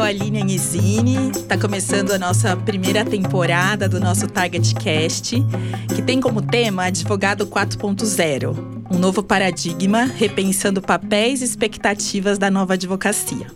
[0.00, 1.30] sou a Aline Anizini.
[1.30, 5.36] Está começando a nossa primeira temporada do nosso Target Cast,
[5.94, 12.74] que tem como tema Advogado 4.0, um novo paradigma repensando papéis e expectativas da nova
[12.74, 13.46] advocacia.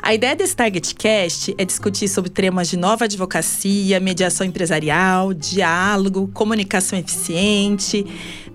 [0.00, 6.30] A ideia desse Target Cast é discutir sobre temas de nova advocacia, mediação empresarial, diálogo,
[6.32, 8.06] comunicação eficiente,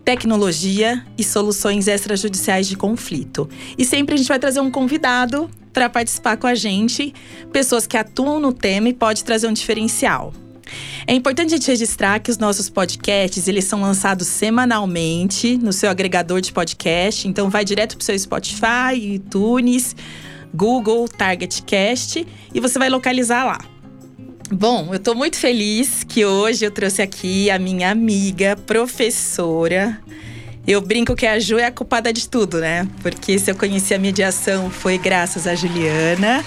[0.06, 3.50] tecnologia e soluções extrajudiciais de conflito.
[3.78, 7.14] E sempre a gente vai trazer um convidado para participar com a gente,
[7.52, 10.34] pessoas que atuam no tema e pode trazer um diferencial.
[11.06, 15.90] É importante a gente registrar que os nossos podcasts, eles são lançados semanalmente no seu
[15.90, 19.96] agregador de podcast, então vai direto para o seu Spotify, iTunes,
[20.54, 23.60] Google, TargetCast e você vai localizar lá.
[24.52, 29.98] Bom, eu estou muito feliz que hoje eu trouxe aqui a minha amiga, professora.
[30.68, 32.88] Eu brinco que a Ju é a culpada de tudo, né?
[33.02, 36.46] Porque se eu conheci a mediação foi graças a Juliana,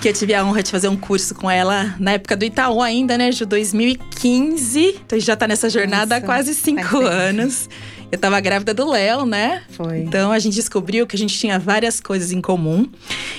[0.00, 2.80] que eu tive a honra de fazer um curso com ela na época do Itaú
[2.80, 3.44] ainda, né, Ju?
[3.44, 5.00] 2015.
[5.04, 7.68] Então a gente já está nessa jornada Nossa, há quase cinco anos.
[8.10, 9.62] Eu tava grávida do Léo, né?
[9.70, 9.98] Foi.
[9.98, 12.88] Então a gente descobriu que a gente tinha várias coisas em comum.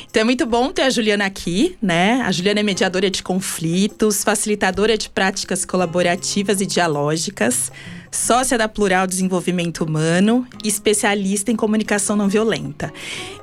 [0.09, 2.21] Então é muito bom ter a Juliana aqui, né?
[2.25, 7.71] A Juliana é mediadora de conflitos, facilitadora de práticas colaborativas e dialógicas,
[8.11, 12.93] sócia da Plural Desenvolvimento Humano e especialista em comunicação não violenta.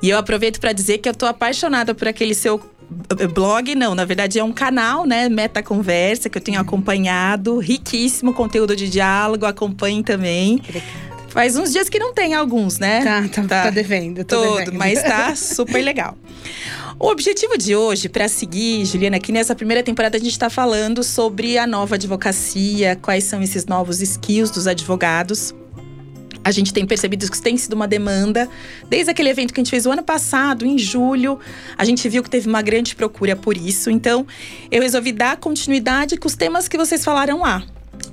[0.03, 2.61] E eu aproveito para dizer que eu tô apaixonada por aquele seu
[3.35, 5.29] blog, não, na verdade é um canal, né?
[5.29, 7.59] Meta Conversa, que eu tenho acompanhado.
[7.59, 10.63] Riquíssimo conteúdo de diálogo, acompanhe também.
[11.29, 13.05] Faz uns dias que não tem alguns, né?
[13.05, 14.25] Tá, tá, tá, tá devendo.
[14.25, 14.79] Todo, devendo.
[14.79, 16.17] mas tá super legal.
[17.01, 21.05] O objetivo de hoje, para seguir, Juliana, aqui nessa primeira temporada a gente está falando
[21.05, 25.55] sobre a nova advocacia, quais são esses novos skills dos advogados.
[26.43, 28.49] A gente tem percebido que tem sido uma demanda.
[28.89, 31.39] Desde aquele evento que a gente fez o ano passado, em julho,
[31.77, 33.91] a gente viu que teve uma grande procura por isso.
[33.91, 34.27] Então,
[34.69, 37.65] eu resolvi dar continuidade com os temas que vocês falaram lá.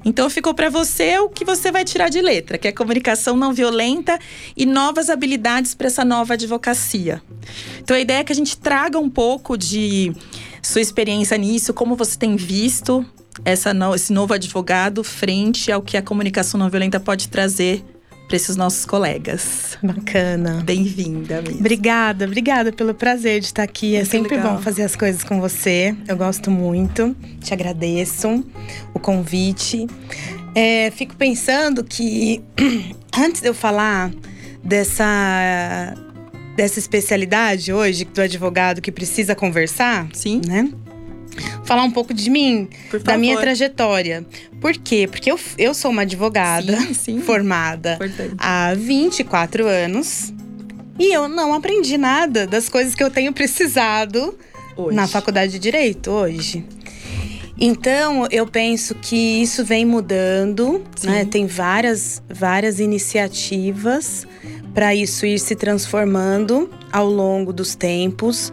[0.03, 3.53] Então ficou para você o que você vai tirar de letra, que é comunicação não
[3.53, 4.19] violenta
[4.55, 7.21] e novas habilidades para essa nova advocacia.
[7.79, 10.13] Então a ideia é que a gente traga um pouco de
[10.61, 13.05] sua experiência nisso, como você tem visto
[13.43, 17.83] essa no, esse novo advogado frente ao que a comunicação não violenta pode trazer
[18.27, 19.77] para esses nossos colegas.
[19.81, 20.61] Bacana.
[20.65, 21.59] Bem-vinda, mesmo.
[21.59, 23.95] Obrigada, obrigada pelo prazer de estar aqui.
[23.95, 24.55] É muito é sempre legal.
[24.55, 25.95] bom fazer as coisas com você.
[26.07, 27.15] Eu gosto muito.
[27.41, 28.43] Te agradeço
[28.93, 29.87] o convite.
[30.55, 32.41] É, fico pensando que
[33.17, 34.11] antes de eu falar
[34.63, 35.93] dessa
[36.55, 40.71] dessa especialidade hoje do advogado que precisa conversar, sim, né?
[41.63, 42.67] Falar um pouco de mim,
[43.03, 44.25] da minha trajetória.
[44.59, 45.07] Por quê?
[45.09, 47.19] Porque eu, eu sou uma advogada sim, sim.
[47.21, 48.35] formada Importante.
[48.37, 50.33] há 24 anos
[50.97, 54.37] e eu não aprendi nada das coisas que eu tenho precisado
[54.77, 54.95] hoje.
[54.95, 56.65] na faculdade de Direito hoje.
[57.57, 61.23] Então, eu penso que isso vem mudando, né?
[61.23, 64.27] Tem várias, várias iniciativas
[64.73, 68.51] para isso ir se transformando ao longo dos tempos.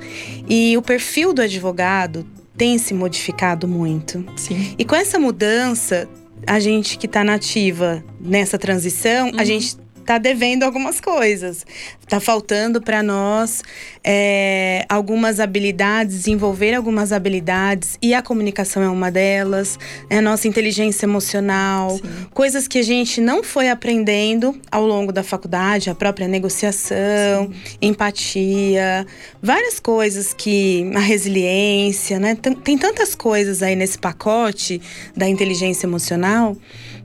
[0.48, 2.24] E o perfil do advogado
[2.62, 4.24] tem se modificado muito.
[4.36, 4.76] Sim.
[4.78, 6.08] E com essa mudança,
[6.46, 9.36] a gente que está nativa nessa transição, uhum.
[9.36, 11.64] a gente tá devendo algumas coisas.
[12.08, 13.62] Tá faltando para nós
[14.04, 19.78] é, algumas habilidades, desenvolver algumas habilidades, e a comunicação é uma delas,
[20.10, 22.02] é a nossa inteligência emocional, Sim.
[22.34, 27.78] coisas que a gente não foi aprendendo ao longo da faculdade, a própria negociação, Sim.
[27.80, 29.06] empatia,
[29.42, 30.90] várias coisas que.
[30.94, 32.34] a resiliência, né?
[32.34, 34.82] Tem, tem tantas coisas aí nesse pacote
[35.16, 36.56] da inteligência emocional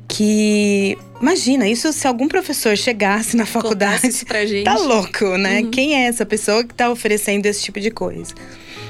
[0.08, 4.64] que imagina, isso se algum professor chegasse na faculdade, isso pra gente.
[4.64, 5.62] tá louco, né?
[5.62, 5.72] Uhum.
[5.72, 8.34] Quem é essa pessoa que tá oferecendo esse tipo de coisa?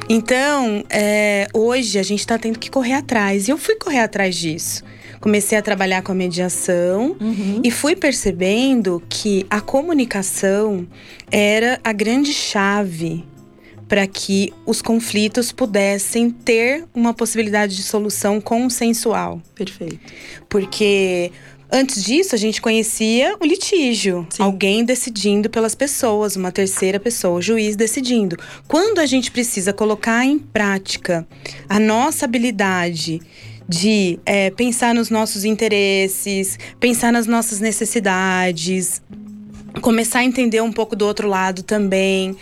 [0.10, 3.48] Então, é, hoje a gente está tendo que correr atrás.
[3.48, 4.84] E eu fui correr atrás disso.
[5.20, 7.62] Comecei a trabalhar com a mediação uhum.
[7.64, 10.88] e fui percebendo que a comunicação
[11.32, 13.26] era a grande chave
[13.88, 19.42] para que os conflitos pudessem ter uma possibilidade de solução consensual.
[19.56, 20.00] Perfeito.
[20.50, 21.32] Porque
[21.70, 24.42] Antes disso, a gente conhecia o litígio, Sim.
[24.42, 28.38] alguém decidindo pelas pessoas, uma terceira pessoa, o juiz decidindo.
[28.70, 31.28] Quando a gente precisa colocar em prática
[31.68, 33.20] a nossa habilidade
[33.68, 39.02] de é, pensar nos nossos interesses, pensar nas nossas necessidades,
[39.82, 42.36] começar a entender um pouco do outro lado também.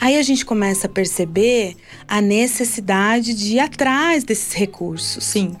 [0.00, 1.76] Aí a gente começa a perceber
[2.06, 5.24] a necessidade de ir atrás desses recursos.
[5.24, 5.56] Sim.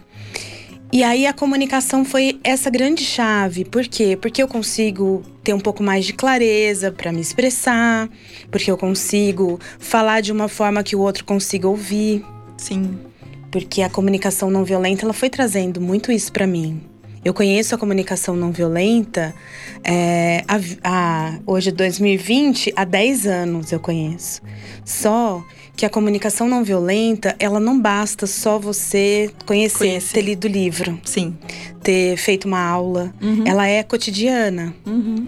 [0.92, 3.64] E aí a comunicação foi essa grande chave.
[3.64, 4.18] Por quê?
[4.20, 8.08] Porque eu consigo ter um pouco mais de clareza para me expressar,
[8.50, 12.24] porque eu consigo falar de uma forma que o outro consiga ouvir.
[12.56, 12.98] Sim.
[13.52, 16.89] Porque a comunicação não violenta ela foi trazendo muito isso para mim.
[17.24, 19.34] Eu conheço a comunicação não violenta
[19.84, 24.42] é, a, a, hoje, 2020, há 10 anos eu conheço.
[24.84, 25.44] Só
[25.76, 31.00] que a comunicação não violenta, ela não basta só você conhecer, ter lido o livro.
[31.04, 31.36] Sim.
[31.82, 33.14] Ter feito uma aula.
[33.20, 33.44] Uhum.
[33.46, 34.74] Ela é cotidiana.
[34.86, 35.26] Uhum.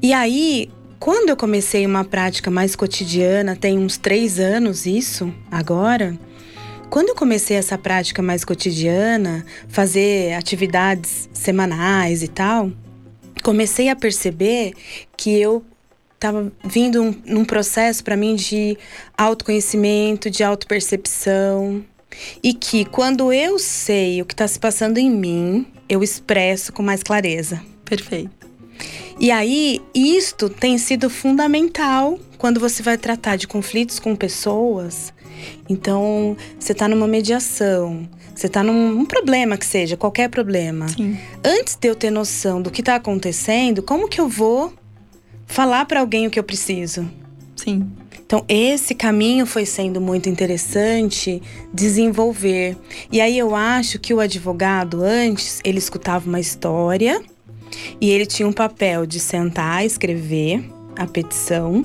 [0.00, 0.70] E aí,
[1.00, 6.16] quando eu comecei uma prática mais cotidiana, tem uns três anos isso, agora
[6.90, 12.70] quando eu comecei essa prática mais cotidiana, fazer atividades semanais e tal,
[13.42, 14.74] comecei a perceber
[15.16, 15.64] que eu
[16.14, 18.78] estava vindo um, num processo para mim de
[19.16, 21.84] autoconhecimento, de autopercepção.
[22.42, 26.82] E que quando eu sei o que está se passando em mim, eu expresso com
[26.82, 27.60] mais clareza.
[27.84, 28.44] Perfeito.
[29.18, 35.12] E aí, isto tem sido fundamental quando você vai tratar de conflitos com pessoas
[35.68, 40.88] então, você está numa mediação, você está num um problema que seja, qualquer problema.
[40.88, 41.16] Sim.
[41.44, 44.72] Antes de eu ter noção do que está acontecendo, como que eu vou
[45.46, 47.08] falar para alguém o que eu preciso?
[47.56, 47.86] Sim.
[48.26, 51.42] Então, esse caminho foi sendo muito interessante
[51.72, 52.76] desenvolver.
[53.12, 57.22] E aí eu acho que o advogado, antes, ele escutava uma história
[58.00, 60.64] e ele tinha um papel de sentar, escrever
[60.96, 61.84] a petição,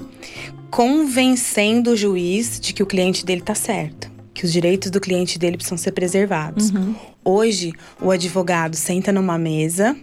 [0.69, 5.38] convencendo o juiz de que o cliente dele está certo, que os direitos do cliente
[5.39, 6.69] dele precisam ser preservados.
[6.69, 6.95] Uhum.
[7.24, 9.95] Hoje, o advogado senta numa mesa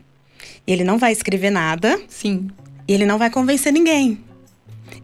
[0.66, 2.00] e ele não vai escrever nada.
[2.08, 2.48] Sim.
[2.86, 4.18] E ele não vai convencer ninguém.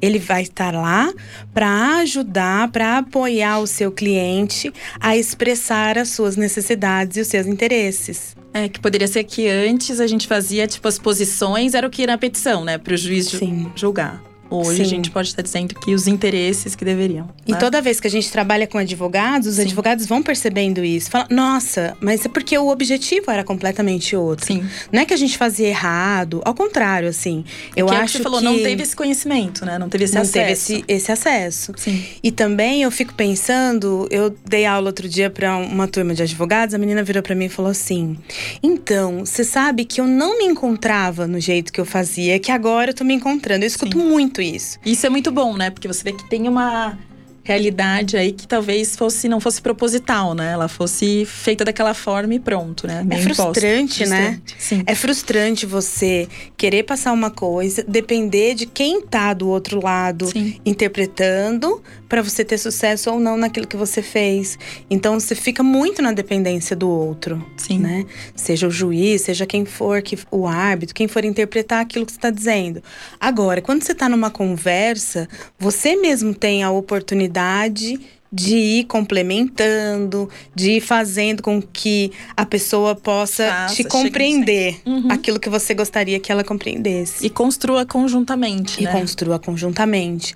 [0.01, 1.13] Ele vai estar lá
[1.53, 7.47] para ajudar, para apoiar o seu cliente a expressar as suas necessidades e os seus
[7.47, 8.37] interesses.
[8.55, 12.03] É, que poderia ser que antes a gente fazia, tipo, as posições era o que
[12.03, 12.79] ia na petição, né?
[12.79, 13.71] Para o juiz Sim.
[13.75, 14.32] julgar.
[14.53, 14.83] Hoje Sim.
[14.83, 17.27] a gente pode estar dizendo que os interesses que deveriam.
[17.47, 17.59] E né?
[17.59, 19.63] toda vez que a gente trabalha com advogados, os Sim.
[19.63, 21.11] advogados vão percebendo isso.
[21.11, 24.47] Falam, nossa, mas é porque o objetivo era completamente outro.
[24.47, 24.63] Sim.
[24.93, 27.45] Não é que a gente fazia errado, ao contrário, assim.
[27.75, 29.79] Eu que acho é que você falou, que não teve esse conhecimento, né?
[29.79, 30.37] Não teve esse não acesso.
[30.37, 31.73] Não teve esse, esse acesso.
[31.77, 32.05] Sim.
[32.23, 36.75] E também eu fico pensando, eu dei aula outro dia para uma turma de advogados,
[36.75, 38.19] a menina virou para mim e falou assim:
[38.63, 42.91] "Então, você sabe que eu não me encontrava no jeito que eu fazia, que agora
[42.91, 43.65] eu tô me encontrando".
[43.65, 44.05] Eu escuto Sim.
[44.05, 44.79] muito isso.
[44.85, 45.71] Isso é muito bom, né?
[45.71, 46.99] Porque você vê que tem uma
[47.43, 50.53] realidade aí que talvez fosse não fosse proposital, né?
[50.53, 53.03] Ela fosse feita daquela forma e pronto, né?
[53.03, 54.41] Meio é frustrante, né?
[54.59, 54.83] Sim.
[54.87, 60.61] É frustrante você querer passar uma coisa, depender de quem tá do outro lado Sim.
[60.65, 64.59] interpretando para você ter sucesso ou não naquilo que você fez.
[64.89, 67.79] Então você fica muito na dependência do outro, Sim.
[67.79, 68.05] né?
[68.37, 72.19] Seja o juiz, seja quem for, que o árbitro, quem for interpretar aquilo que você
[72.19, 72.83] está dizendo.
[73.19, 75.29] Agora, quando você está numa conversa,
[75.59, 78.01] você mesmo tem a oportunidade oportunidade
[78.35, 85.09] de ir complementando, de ir fazendo com que a pessoa possa Faça, te compreender uhum.
[85.11, 87.27] aquilo que você gostaria que ela compreendesse.
[87.27, 88.91] E construa conjuntamente, e né?
[88.91, 90.35] E construa conjuntamente.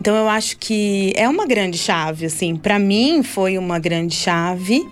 [0.00, 2.56] Então eu acho que é uma grande chave, assim.
[2.56, 4.84] Para mim foi uma grande chave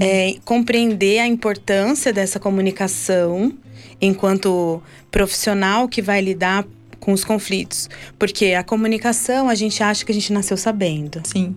[0.00, 3.52] é, compreender a importância dessa comunicação
[4.00, 6.66] enquanto profissional que vai lidar
[7.00, 7.88] com os conflitos.
[8.18, 11.22] Porque a comunicação, a gente acha que a gente nasceu sabendo.
[11.24, 11.56] Sim.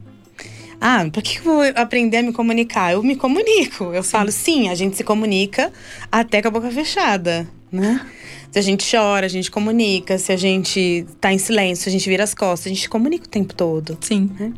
[0.82, 2.94] Ah, por que eu vou aprender a me comunicar?
[2.94, 3.94] Eu me comunico.
[3.94, 4.10] Eu sim.
[4.10, 5.72] falo, sim, a gente se comunica
[6.12, 8.06] até com a boca fechada, né?
[8.52, 10.18] Se a gente chora, a gente comunica.
[10.20, 12.72] Se a gente tá em silêncio, a gente vira as costas.
[12.72, 13.98] A gente comunica o tempo todo.
[14.02, 14.30] Sim.
[14.40, 14.54] Né?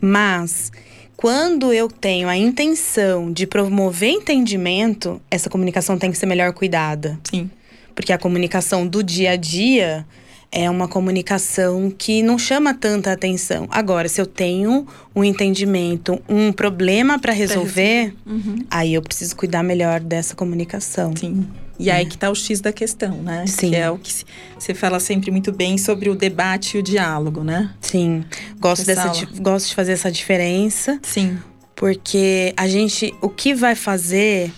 [0.00, 0.70] Mas,
[1.16, 7.18] quando eu tenho a intenção de promover entendimento, essa comunicação tem que ser melhor cuidada.
[7.30, 7.50] Sim.
[7.94, 10.06] Porque a comunicação do dia a dia
[10.50, 13.68] é uma comunicação que não chama tanta atenção.
[13.70, 18.64] Agora, se eu tenho um entendimento, um problema para resolver, uhum.
[18.70, 21.14] aí eu preciso cuidar melhor dessa comunicação.
[21.16, 21.46] Sim.
[21.78, 23.46] E aí que está o X da questão, né?
[23.46, 23.70] Sim.
[23.70, 24.12] Que é o que
[24.58, 27.70] você fala sempre muito bem sobre o debate e o diálogo, né?
[27.80, 28.24] Sim.
[28.58, 30.98] Gosto, dessa, gosto de fazer essa diferença.
[31.02, 31.38] Sim.
[31.76, 34.50] Porque a gente, o que vai fazer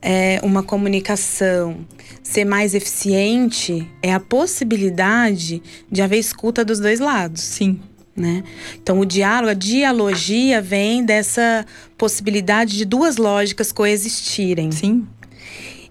[0.00, 1.86] é uma comunicação
[2.22, 7.42] ser mais eficiente é a possibilidade de haver escuta dos dois lados.
[7.42, 7.80] Sim.
[8.16, 8.42] Né?
[8.82, 11.66] Então, o diálogo, a dialogia vem dessa
[11.98, 14.72] possibilidade de duas lógicas coexistirem.
[14.72, 15.06] Sim.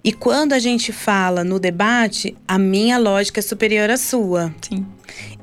[0.02, 4.54] E quando a gente fala no debate, a minha lógica é superior à sua.
[4.60, 4.84] Sim.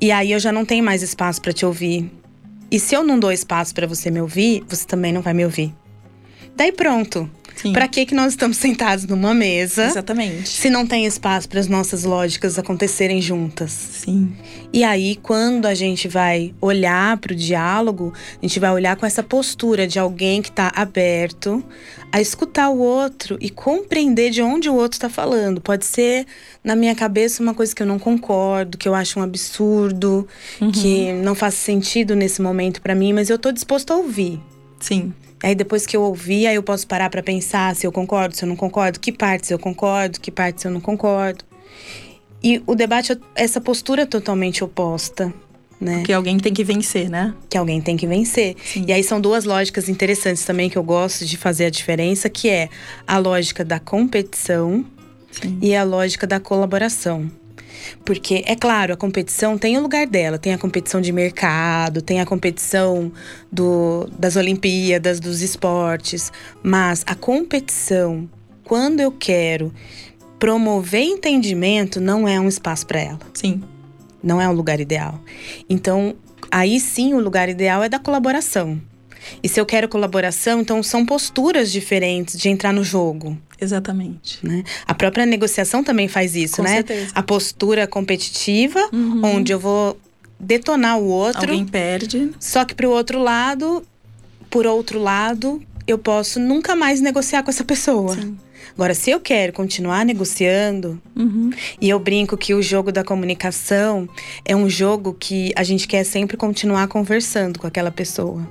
[0.00, 2.10] E aí eu já não tenho mais espaço para te ouvir.
[2.70, 5.44] E se eu não dou espaço para você me ouvir, você também não vai me
[5.44, 5.74] ouvir.
[6.56, 7.30] Daí pronto.
[7.72, 9.84] Para que que nós estamos sentados numa mesa?
[9.86, 10.48] Exatamente.
[10.48, 13.70] Se não tem espaço para as nossas lógicas acontecerem juntas.
[13.72, 14.32] Sim.
[14.72, 19.06] E aí, quando a gente vai olhar para o diálogo, a gente vai olhar com
[19.06, 21.64] essa postura de alguém que está aberto
[22.12, 25.60] a escutar o outro e compreender de onde o outro está falando.
[25.60, 26.26] Pode ser
[26.62, 30.26] na minha cabeça uma coisa que eu não concordo, que eu acho um absurdo,
[30.60, 30.70] uhum.
[30.70, 34.40] que não faz sentido nesse momento para mim, mas eu estou disposto a ouvir.
[34.78, 35.12] Sim.
[35.42, 38.44] Aí depois que eu ouvir, aí eu posso parar para pensar se eu concordo, se
[38.44, 41.44] eu não concordo, que partes eu concordo, que partes eu não concordo.
[42.42, 45.32] E o debate é essa postura totalmente oposta.
[45.80, 46.02] Né?
[46.04, 47.34] Que alguém tem que vencer, né?
[47.50, 48.56] Que alguém tem que vencer.
[48.64, 48.84] Sim.
[48.88, 52.48] E aí são duas lógicas interessantes também que eu gosto de fazer a diferença, que
[52.48, 52.70] é
[53.06, 54.84] a lógica da competição
[55.30, 55.58] Sim.
[55.60, 57.30] e a lógica da colaboração.
[58.04, 60.38] Porque, é claro, a competição tem o lugar dela.
[60.38, 63.12] Tem a competição de mercado, tem a competição
[63.50, 66.32] do, das Olimpíadas, dos esportes.
[66.62, 68.28] Mas a competição,
[68.64, 69.72] quando eu quero
[70.38, 73.20] promover entendimento, não é um espaço para ela.
[73.32, 73.62] Sim.
[74.22, 75.20] Não é um lugar ideal.
[75.68, 76.14] Então,
[76.50, 78.80] aí sim, o lugar ideal é da colaboração.
[79.42, 83.38] E se eu quero colaboração, então são posturas diferentes de entrar no jogo.
[83.60, 84.38] Exatamente.
[84.42, 84.64] Né?
[84.86, 86.76] A própria negociação também faz isso, Com né?
[86.76, 87.12] Certeza.
[87.14, 89.20] A postura competitiva, uhum.
[89.24, 89.98] onde eu vou
[90.38, 91.50] detonar o outro.
[91.50, 92.30] Alguém perde.
[92.38, 93.84] Só que para o outro lado,
[94.50, 98.14] por outro lado, eu posso nunca mais negociar com essa pessoa.
[98.14, 98.36] Sim.
[98.74, 101.50] Agora, se eu quero continuar negociando, uhum.
[101.80, 104.08] e eu brinco que o jogo da comunicação
[104.44, 108.46] é um jogo que a gente quer sempre continuar conversando com aquela pessoa.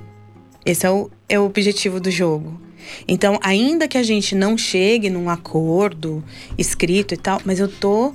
[0.64, 2.60] Esse é o, é o objetivo do jogo.
[3.08, 6.22] Então, ainda que a gente não chegue num acordo
[6.58, 8.14] escrito e tal, mas eu tô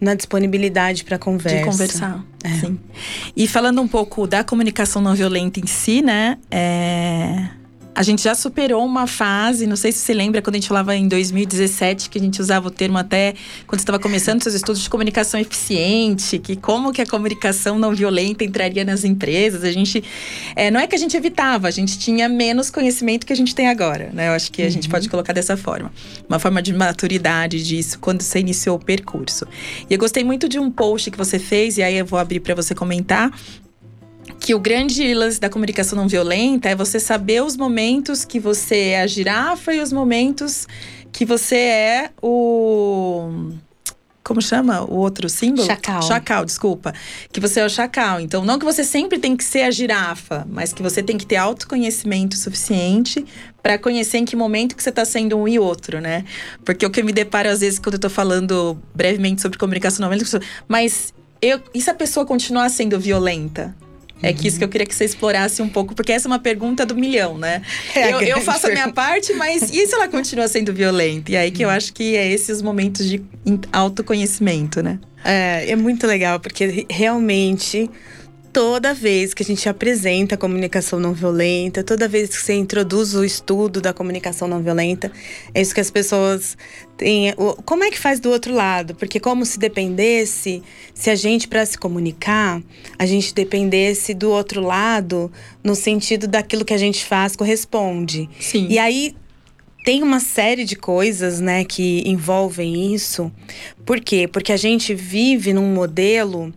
[0.00, 1.58] na disponibilidade para conversa.
[1.58, 2.48] De conversar, é.
[2.50, 2.78] sim.
[3.36, 6.38] E falando um pouco da comunicação não violenta em si, né?
[6.50, 7.57] É
[7.94, 10.94] a gente já superou uma fase, não sei se você lembra quando a gente falava
[10.94, 13.34] em 2017 que a gente usava o termo até
[13.66, 18.44] quando estava começando seus estudos de comunicação eficiente, que como que a comunicação não violenta
[18.44, 19.64] entraria nas empresas.
[19.64, 20.04] A gente
[20.54, 23.54] é, não é que a gente evitava, a gente tinha menos conhecimento que a gente
[23.54, 24.28] tem agora, né?
[24.28, 24.70] Eu acho que a uhum.
[24.70, 25.92] gente pode colocar dessa forma,
[26.28, 29.46] uma forma de maturidade disso quando você iniciou o percurso.
[29.90, 32.40] E eu gostei muito de um post que você fez e aí eu vou abrir
[32.40, 33.32] para você comentar
[34.40, 38.90] que o grande lance da comunicação não violenta é você saber os momentos que você
[38.90, 40.66] é a girafa e os momentos
[41.12, 43.52] que você é o
[44.28, 45.66] como chama o outro símbolo?
[45.66, 46.02] Chacal.
[46.02, 46.92] Chacal, desculpa.
[47.32, 48.20] Que você é o chacal.
[48.20, 51.24] Então, não que você sempre tem que ser a girafa, mas que você tem que
[51.24, 53.24] ter autoconhecimento suficiente
[53.62, 56.26] para conhecer em que momento que você está sendo um e outro, né?
[56.62, 60.02] Porque o que eu me deparo às vezes quando eu tô falando brevemente sobre comunicação
[60.02, 63.74] não violenta, mas eu, e se a pessoa continuar sendo violenta?
[64.22, 66.38] É que isso que eu queria que você explorasse um pouco, porque essa é uma
[66.38, 67.62] pergunta do milhão, né?
[67.94, 71.30] É eu, eu, faço a minha parte, mas e se ela continua sendo violenta?
[71.32, 73.22] E aí que eu acho que é esses momentos de
[73.72, 74.98] autoconhecimento, né?
[75.24, 77.88] É, é muito legal, porque realmente
[78.52, 83.14] toda vez que a gente apresenta a comunicação não violenta, toda vez que você introduz
[83.14, 85.12] o estudo da comunicação não violenta,
[85.54, 86.56] é isso que as pessoas
[86.96, 87.34] têm.
[87.64, 88.94] Como é que faz do outro lado?
[88.94, 90.62] Porque como se dependesse,
[90.94, 92.62] se a gente para se comunicar,
[92.98, 95.30] a gente dependesse do outro lado
[95.62, 98.28] no sentido daquilo que a gente faz corresponde.
[98.40, 98.66] Sim.
[98.68, 99.14] E aí
[99.84, 103.32] tem uma série de coisas, né, que envolvem isso.
[103.86, 104.28] Por quê?
[104.30, 106.52] Porque a gente vive num modelo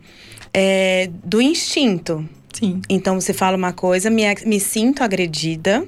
[0.52, 2.28] é, do instinto.
[2.52, 2.80] Sim.
[2.88, 5.86] Então você fala uma coisa, me, me sinto agredida.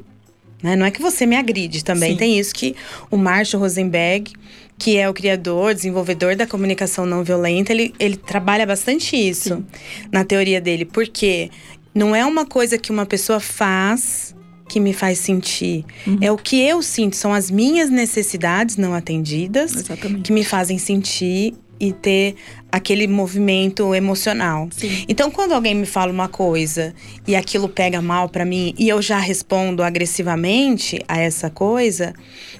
[0.62, 0.76] Né?
[0.76, 2.12] Não é que você me agride também.
[2.12, 2.16] Sim.
[2.16, 2.74] Tem isso que
[3.10, 4.32] o Marshall Rosenberg,
[4.78, 9.66] que é o criador, desenvolvedor da comunicação não violenta, ele, ele trabalha bastante isso Sim.
[10.10, 10.86] na teoria dele.
[10.86, 11.50] Porque
[11.94, 14.34] não é uma coisa que uma pessoa faz
[14.66, 15.84] que me faz sentir.
[16.06, 16.18] Uhum.
[16.20, 20.22] É o que eu sinto, são as minhas necessidades não atendidas Exatamente.
[20.22, 22.34] que me fazem sentir e ter
[22.74, 24.68] aquele movimento emocional.
[24.72, 25.04] Sim.
[25.08, 26.92] Então, quando alguém me fala uma coisa
[27.24, 32.12] e aquilo pega mal para mim e eu já respondo agressivamente a essa coisa,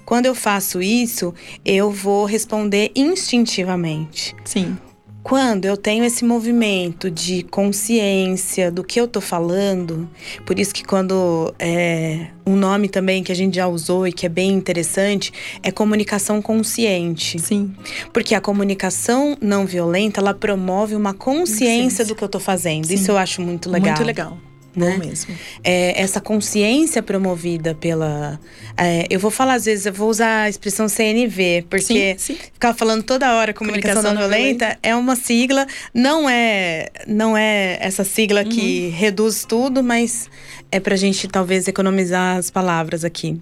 [0.04, 4.36] quando eu faço isso, eu vou responder instintivamente.
[4.44, 4.78] Sim.
[5.24, 10.06] Quando eu tenho esse movimento de consciência do que eu tô falando,
[10.44, 14.26] por isso que quando é, um nome também que a gente já usou e que
[14.26, 17.38] é bem interessante é comunicação consciente.
[17.38, 17.74] Sim.
[18.12, 22.84] Porque a comunicação não violenta, ela promove uma consciência do que eu tô fazendo.
[22.84, 22.94] Sim.
[22.94, 23.96] Isso eu acho muito legal.
[23.96, 24.38] Muito legal
[24.80, 24.96] né?
[24.98, 25.34] mesmo.
[25.62, 28.38] É, essa consciência promovida pela.
[28.76, 32.38] É, eu vou falar às vezes, eu vou usar a expressão CNV, porque sim, sim.
[32.52, 37.36] ficar falando toda hora comunicação, comunicação não violenta, violenta é uma sigla, não é, não
[37.36, 38.48] é essa sigla uhum.
[38.48, 40.28] que reduz tudo, mas
[40.70, 43.40] é pra gente talvez economizar as palavras aqui.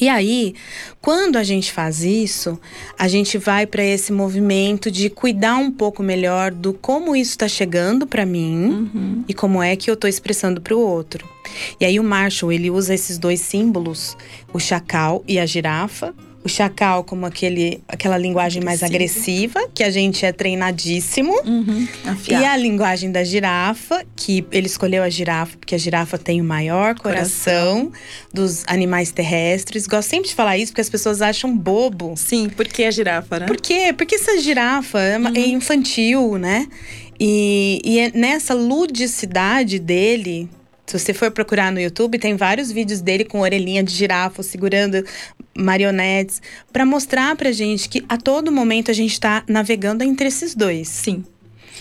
[0.00, 0.54] E aí,
[1.00, 2.58] quando a gente faz isso,
[2.98, 7.46] a gente vai para esse movimento de cuidar um pouco melhor do como isso está
[7.46, 9.24] chegando para mim uhum.
[9.28, 11.28] e como é que eu estou expressando para o outro.
[11.80, 14.16] E aí o Marshall, ele usa esses dois símbolos,
[14.52, 19.90] o chacal e a girafa, o chacal como aquele, aquela linguagem mais agressiva, que a
[19.90, 21.32] gente é treinadíssimo.
[21.44, 21.88] Uhum,
[22.28, 26.44] e a linguagem da girafa, que ele escolheu a girafa, porque a girafa tem o
[26.44, 27.92] maior coração, coração.
[28.32, 29.86] dos animais terrestres.
[29.86, 32.12] Gosto sempre de falar isso, porque as pessoas acham bobo.
[32.14, 33.46] Sim, porque a girafa, né?
[33.46, 33.94] Por quê?
[33.96, 35.32] Porque essa girafa é, uhum.
[35.34, 36.68] é infantil, né?
[37.18, 40.50] E, e é nessa ludicidade dele,
[40.86, 45.04] se você for procurar no YouTube, tem vários vídeos dele com orelhinha de girafa, segurando
[45.56, 50.54] marionetes, para mostrar pra gente que a todo momento a gente tá navegando entre esses
[50.54, 50.88] dois.
[50.88, 51.24] Sim.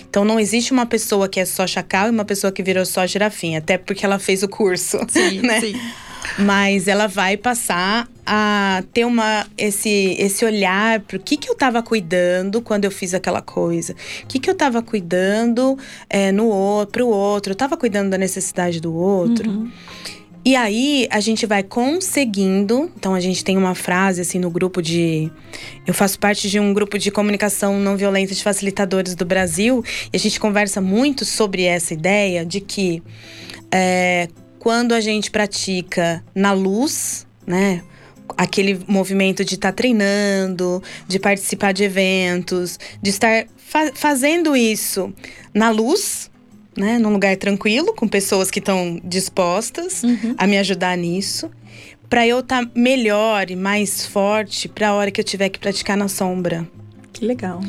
[0.09, 3.05] Então não existe uma pessoa que é só chacal e uma pessoa que virou só
[3.05, 4.99] girafinha, até porque ela fez o curso.
[5.09, 5.59] Sim, né?
[5.59, 5.75] sim.
[6.39, 11.53] Mas ela vai passar a ter uma, esse, esse olhar para o que, que eu
[11.53, 13.93] estava cuidando quando eu fiz aquela coisa.
[14.23, 15.77] O que, que eu estava cuidando
[16.09, 17.51] é, no para o outro.
[17.51, 19.49] Eu estava cuidando da necessidade do outro.
[19.49, 19.71] Uhum.
[20.45, 22.91] E aí a gente vai conseguindo.
[22.97, 25.31] Então a gente tem uma frase assim no grupo de.
[25.87, 30.17] Eu faço parte de um grupo de comunicação não violenta de facilitadores do Brasil e
[30.17, 33.01] a gente conversa muito sobre essa ideia de que
[33.71, 34.27] é,
[34.59, 37.81] quando a gente pratica na luz, né?
[38.37, 45.13] Aquele movimento de estar tá treinando, de participar de eventos, de estar fa fazendo isso
[45.53, 46.31] na luz,
[46.75, 46.97] né?
[46.97, 50.35] Num lugar tranquilo, com pessoas que estão dispostas uhum.
[50.37, 51.49] a me ajudar nisso.
[52.09, 55.59] para eu estar tá melhor e mais forte para a hora que eu tiver que
[55.59, 56.67] praticar na sombra.
[57.11, 57.61] Que legal.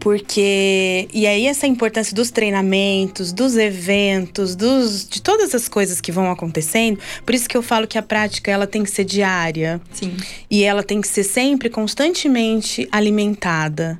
[0.00, 1.08] Porque.
[1.12, 6.30] E aí, essa importância dos treinamentos, dos eventos, dos, de todas as coisas que vão
[6.30, 6.98] acontecendo.
[7.24, 9.80] Por isso que eu falo que a prática ela tem que ser diária.
[9.92, 10.16] Sim.
[10.50, 13.98] E ela tem que ser sempre constantemente alimentada.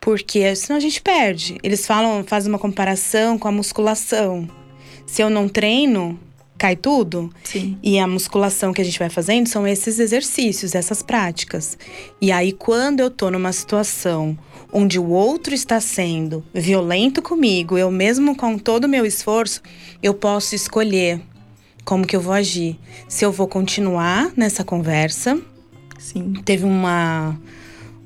[0.00, 1.58] Porque senão a gente perde.
[1.62, 4.48] Eles falam, fazem uma comparação com a musculação.
[5.06, 6.18] Se eu não treino,
[6.56, 7.30] cai tudo.
[7.42, 7.78] Sim.
[7.82, 11.76] E a musculação que a gente vai fazendo são esses exercícios, essas práticas.
[12.20, 14.36] E aí, quando eu tô numa situação
[14.72, 19.62] onde o outro está sendo violento comigo, eu mesmo com todo o meu esforço,
[20.02, 21.20] eu posso escolher
[21.84, 22.78] como que eu vou agir.
[23.08, 25.40] Se eu vou continuar nessa conversa.
[25.98, 26.34] Sim.
[26.44, 27.38] Teve uma,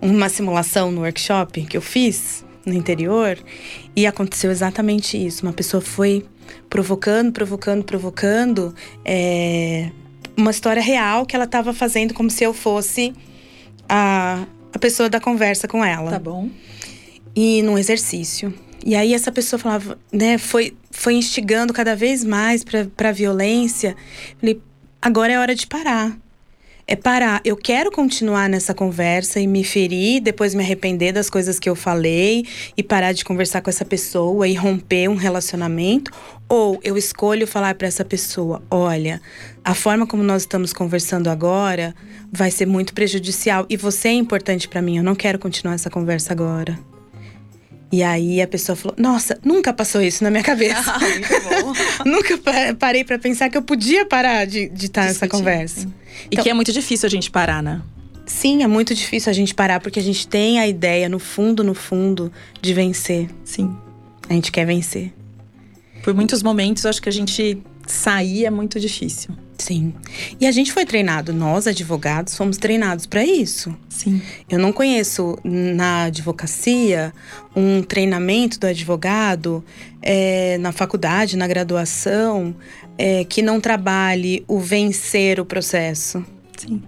[0.00, 3.38] uma simulação no workshop que eu fiz no interior
[3.96, 5.44] e aconteceu exatamente isso.
[5.44, 6.24] Uma pessoa foi
[6.68, 8.74] provocando, provocando, provocando.
[9.04, 9.90] É,
[10.36, 13.12] uma história real que ela estava fazendo como se eu fosse
[13.88, 16.10] a, a pessoa da conversa com ela.
[16.10, 16.48] Tá bom.
[17.34, 18.54] E num exercício.
[18.84, 23.96] E aí essa pessoa falava, né, foi, foi instigando cada vez mais para a violência.
[24.40, 24.60] Falei,
[25.02, 26.16] agora é hora de parar.
[26.90, 27.42] É parar.
[27.44, 31.76] Eu quero continuar nessa conversa e me ferir, depois me arrepender das coisas que eu
[31.76, 36.10] falei e parar de conversar com essa pessoa e romper um relacionamento.
[36.48, 39.20] Ou eu escolho falar para essa pessoa: olha,
[39.62, 41.94] a forma como nós estamos conversando agora
[42.32, 44.96] vai ser muito prejudicial e você é importante para mim.
[44.96, 46.78] Eu não quero continuar essa conversa agora.
[47.92, 50.78] E aí a pessoa falou: Nossa, nunca passou isso na minha cabeça.
[50.98, 52.38] Ah, nunca
[52.78, 55.80] parei para pensar que eu podia parar de, de estar nessa conversa.
[55.80, 55.92] Sim.
[56.26, 57.82] Então, e que é muito difícil a gente parar, né?
[58.26, 61.64] Sim, é muito difícil a gente parar, porque a gente tem a ideia, no fundo,
[61.64, 63.28] no fundo, de vencer.
[63.44, 63.74] Sim.
[64.28, 65.12] A gente quer vencer.
[66.02, 69.34] Por muitos momentos, acho que a gente sair é muito difícil.
[69.58, 69.92] Sim.
[70.40, 73.74] E a gente foi treinado, nós advogados fomos treinados para isso.
[73.88, 74.22] Sim.
[74.48, 77.12] Eu não conheço na advocacia
[77.54, 79.64] um treinamento do advogado
[80.00, 82.54] é, na faculdade, na graduação,
[82.96, 86.24] é, que não trabalhe o vencer o processo.
[86.56, 86.80] Sim.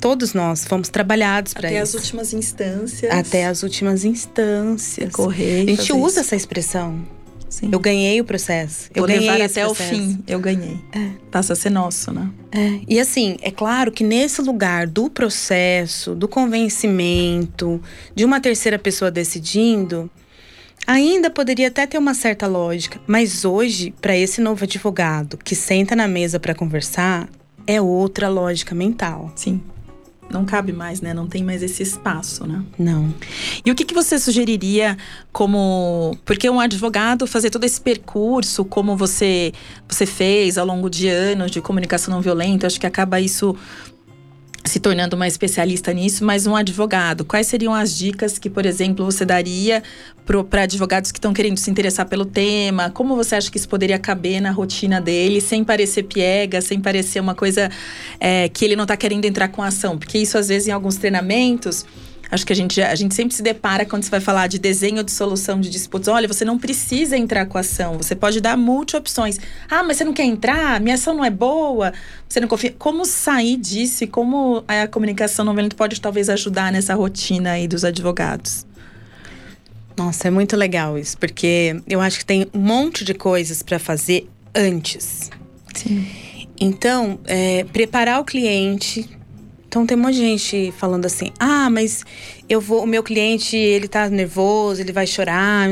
[0.00, 1.76] Todos nós fomos trabalhados para isso.
[1.76, 3.12] Até as últimas instâncias.
[3.12, 5.12] Até as últimas instâncias.
[5.12, 5.62] Correr.
[5.62, 6.20] A gente usa isso.
[6.20, 7.06] essa expressão.
[7.48, 7.68] Sim.
[7.70, 8.90] Eu ganhei o processo.
[8.94, 9.70] Vou eu ganhei levar até processo.
[9.70, 10.18] o fim.
[10.26, 10.78] Eu ganhei.
[10.92, 11.10] É.
[11.30, 12.28] Passa a ser nosso, né?
[12.50, 12.80] É.
[12.88, 17.80] E assim, é claro que nesse lugar do processo, do convencimento,
[18.14, 20.10] de uma terceira pessoa decidindo,
[20.86, 23.00] ainda poderia até ter uma certa lógica.
[23.06, 27.28] Mas hoje, para esse novo advogado que senta na mesa para conversar,
[27.66, 29.32] é outra lógica mental.
[29.36, 29.60] Sim.
[30.30, 31.14] Não cabe mais, né?
[31.14, 32.62] Não tem mais esse espaço, né?
[32.78, 33.14] Não.
[33.64, 34.96] E o que, que você sugeriria
[35.32, 36.16] como.
[36.24, 39.52] Porque um advogado fazer todo esse percurso, como você,
[39.88, 43.56] você fez ao longo de anos de comunicação não violenta, acho que acaba isso
[44.74, 47.24] se tornando uma especialista nisso, mas um advogado.
[47.24, 49.84] Quais seriam as dicas que, por exemplo, você daria
[50.50, 52.90] para advogados que estão querendo se interessar pelo tema?
[52.90, 57.20] Como você acha que isso poderia caber na rotina dele, sem parecer piega, sem parecer
[57.20, 57.70] uma coisa
[58.18, 59.96] é, que ele não está querendo entrar com ação?
[59.96, 61.86] Porque isso, às vezes, em alguns treinamentos
[62.30, 65.02] Acho que a gente, a gente sempre se depara quando você vai falar de desenho
[65.04, 66.08] de solução de disputas.
[66.08, 67.96] Olha, você não precisa entrar com a ação.
[67.96, 69.38] Você pode dar multi-opções.
[69.70, 70.80] Ah, mas você não quer entrar?
[70.80, 71.92] Minha ação não é boa?
[72.28, 72.74] Você não confia?
[72.78, 77.68] Como sair disso e como a comunicação não violenta pode talvez ajudar nessa rotina aí
[77.68, 78.66] dos advogados?
[79.96, 83.78] Nossa, é muito legal isso, porque eu acho que tem um monte de coisas para
[83.78, 85.30] fazer antes.
[85.72, 86.06] Sim.
[86.60, 89.08] Então, é, preparar o cliente
[89.74, 92.04] então tem uma gente falando assim: "Ah, mas
[92.48, 95.68] eu vou, o meu cliente, ele tá nervoso, ele vai chorar".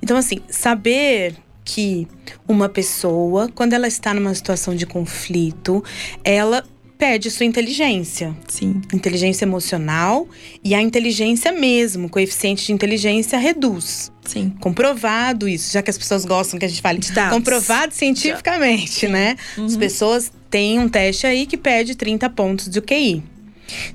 [0.00, 2.06] Então assim, saber que
[2.46, 5.82] uma pessoa, quando ela está numa situação de conflito,
[6.22, 6.62] ela
[7.04, 8.34] perde sua inteligência.
[8.48, 8.80] Sim.
[8.90, 10.26] Inteligência emocional
[10.64, 14.10] e a inteligência mesmo, coeficiente de inteligência reduz.
[14.24, 14.54] Sim.
[14.58, 17.00] Comprovado isso, já que as pessoas gostam que a gente fale.
[17.28, 19.36] Comprovado cientificamente, né?
[19.58, 19.66] Uhum.
[19.66, 23.22] As pessoas têm um teste aí que pede 30 pontos de QI.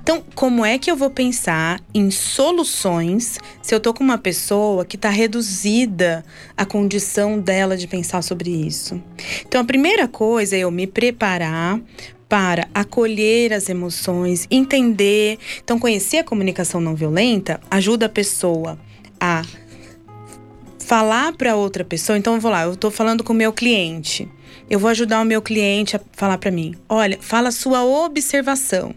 [0.01, 4.85] Então, como é que eu vou pensar em soluções se eu tô com uma pessoa
[4.85, 6.23] que está reduzida
[6.55, 9.01] a condição dela de pensar sobre isso?
[9.47, 11.79] Então, a primeira coisa é eu me preparar
[12.29, 15.39] para acolher as emoções, entender.
[15.63, 18.79] Então, conhecer a comunicação não violenta ajuda a pessoa
[19.19, 19.43] a
[20.77, 22.17] falar para outra pessoa.
[22.17, 24.29] Então, eu vou lá, eu estou falando com o meu cliente.
[24.69, 28.93] Eu vou ajudar o meu cliente a falar para mim: olha, fala sua observação.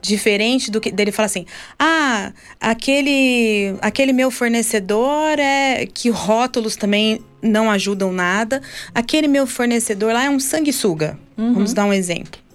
[0.00, 1.46] Diferente do que dele falar assim:
[1.78, 8.60] "Ah, aquele aquele meu fornecedor é que rótulos também não ajudam nada.
[8.94, 11.18] Aquele meu fornecedor lá é um sanguessuga".
[11.36, 11.54] Uhum.
[11.54, 12.45] Vamos dar um exemplo.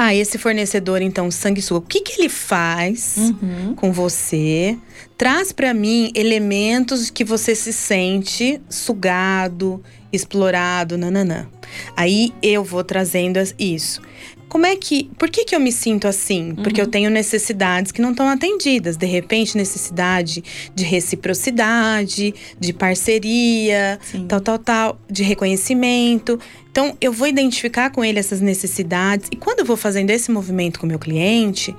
[0.00, 3.74] Ah, esse fornecedor, então, sanguessuga, o que, que ele faz uhum.
[3.74, 4.78] com você?
[5.16, 9.82] Traz para mim elementos que você se sente sugado,
[10.12, 11.48] explorado, nananã.
[11.96, 14.00] Aí eu vou trazendo isso.
[14.48, 15.10] Como é que.
[15.18, 16.54] Por que, que eu me sinto assim?
[16.54, 16.86] Porque uhum.
[16.86, 18.96] eu tenho necessidades que não estão atendidas.
[18.96, 20.42] De repente, necessidade
[20.74, 24.26] de reciprocidade, de parceria, Sim.
[24.26, 26.40] tal, tal, tal, de reconhecimento.
[26.70, 29.28] Então, eu vou identificar com ele essas necessidades.
[29.30, 31.74] E quando eu vou fazendo esse movimento com o meu cliente,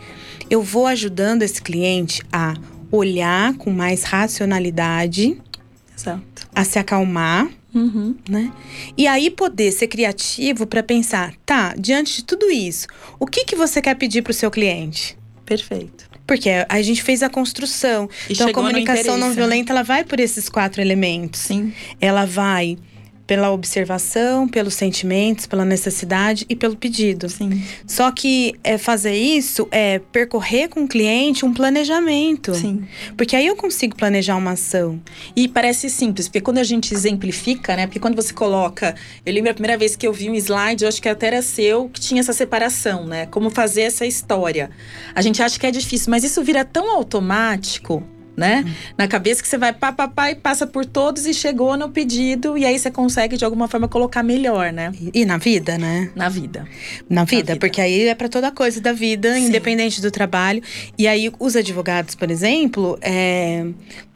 [0.49, 2.53] eu vou ajudando esse cliente a
[2.91, 5.39] olhar com mais racionalidade,
[5.95, 6.23] Exato.
[6.53, 8.15] a se acalmar Uhum.
[8.27, 8.51] Né?
[8.97, 12.87] E aí poder ser criativo para pensar, tá, diante de tudo isso,
[13.19, 15.17] o que, que você quer pedir para o seu cliente?
[15.45, 16.09] Perfeito.
[16.25, 18.07] Porque a gente fez a construção.
[18.29, 19.35] E então a comunicação não né?
[19.35, 21.39] violenta, ela vai por esses quatro elementos.
[21.41, 21.73] Sim.
[21.99, 22.77] Ela vai
[23.29, 27.29] pela observação, pelos sentimentos, pela necessidade e pelo pedido.
[27.29, 27.63] Sim.
[27.85, 32.55] Só que é fazer isso é percorrer com o cliente um planejamento.
[32.55, 32.87] Sim.
[33.15, 34.99] Porque aí eu consigo planejar uma ação.
[35.35, 37.85] E parece simples, porque quando a gente exemplifica, né?
[37.85, 40.87] Porque quando você coloca, eu lembro a primeira vez que eu vi um slide, eu
[40.87, 43.27] acho que até era seu, que tinha essa separação, né?
[43.27, 44.71] Como fazer essa história.
[45.13, 48.03] A gente acha que é difícil, mas isso vira tão automático
[48.39, 48.63] né?
[48.65, 48.73] Uhum.
[48.97, 51.89] Na cabeça que você vai pá, pá, pá, e passa por todos e chegou no
[51.89, 54.91] pedido e aí você consegue de alguma forma colocar melhor, né?
[54.99, 56.09] E, e na vida, né?
[56.15, 56.65] Na vida.
[57.09, 57.55] Na vida, na vida.
[57.57, 59.47] porque aí é para toda coisa da vida, Sim.
[59.47, 60.63] independente do trabalho.
[60.97, 63.67] E aí os advogados, por exemplo, é,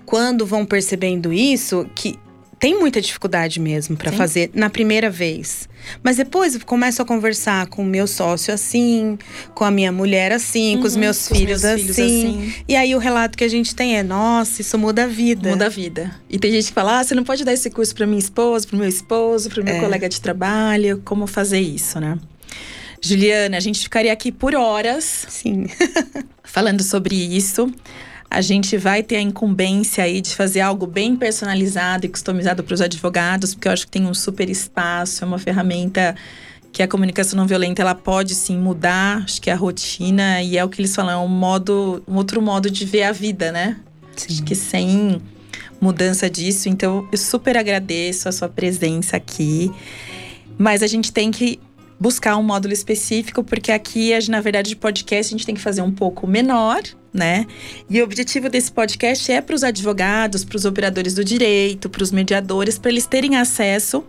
[0.05, 2.17] quando vão percebendo isso, que
[2.59, 5.67] tem muita dificuldade mesmo para fazer na primeira vez.
[6.01, 9.17] Mas depois eu começo a conversar com o meu sócio assim,
[9.53, 11.93] com a minha mulher assim, uhum, com os meus, com filhos, meus assim.
[11.93, 12.63] filhos, assim.
[12.67, 15.49] E aí o relato que a gente tem é: nossa, isso muda a vida.
[15.49, 16.15] Muda a vida.
[16.29, 18.67] E tem gente que fala: ah, você não pode dar esse curso para minha esposa,
[18.67, 19.79] para meu esposo, para meu é.
[19.79, 21.01] colega de trabalho.
[21.03, 22.17] Como fazer isso, né?
[23.01, 25.25] Juliana, a gente ficaria aqui por horas.
[25.27, 25.67] Sim.
[26.43, 27.71] falando sobre isso
[28.33, 32.73] a gente vai ter a incumbência aí de fazer algo bem personalizado e customizado para
[32.73, 36.15] os advogados, porque eu acho que tem um super espaço, é uma ferramenta
[36.71, 40.57] que a comunicação não violenta ela pode sim mudar, acho que é a rotina e
[40.57, 43.51] é o que eles falam, é um modo, um outro modo de ver a vida,
[43.51, 43.77] né?
[44.15, 44.33] Sim.
[44.33, 45.21] Acho que sem
[45.79, 49.71] mudança disso, então eu super agradeço a sua presença aqui.
[50.57, 51.59] Mas a gente tem que
[52.03, 55.81] buscar um módulo específico, porque aqui, na verdade, de podcast, a gente tem que fazer
[55.81, 56.81] um pouco menor,
[57.13, 57.47] né?
[57.89, 62.03] E o objetivo desse podcast é para os advogados, para os operadores do direito, para
[62.03, 64.03] os mediadores, para eles terem acesso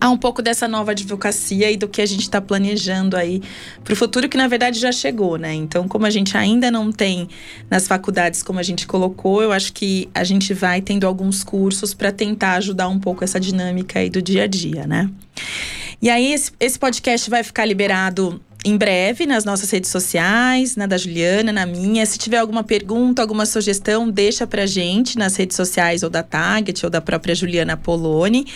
[0.00, 3.42] a um pouco dessa nova advocacia e do que a gente está planejando aí
[3.82, 5.52] para o futuro, que na verdade já chegou, né?
[5.52, 7.28] Então, como a gente ainda não tem
[7.68, 11.92] nas faculdades como a gente colocou, eu acho que a gente vai tendo alguns cursos
[11.92, 15.10] para tentar ajudar um pouco essa dinâmica aí do dia a dia, né?
[16.02, 20.86] E aí, esse, esse podcast vai ficar liberado em breve nas nossas redes sociais, na
[20.86, 22.04] da Juliana, na minha.
[22.04, 26.84] Se tiver alguma pergunta, alguma sugestão, deixa pra gente nas redes sociais ou da Target
[26.84, 28.46] ou da própria Juliana Poloni.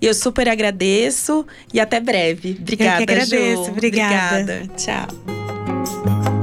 [0.00, 2.56] E eu super agradeço e até breve.
[2.60, 3.70] Obrigada, eu que agradeço.
[3.70, 4.40] Obrigada.
[4.42, 4.74] obrigada.
[4.76, 6.33] Tchau.